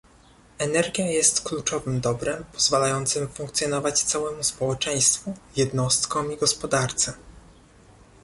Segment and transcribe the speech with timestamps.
[0.57, 7.13] Energia jest kluczowym dobrem pozwalającym funkcjonować całemu społeczeństwu, jednostkom i gospodarce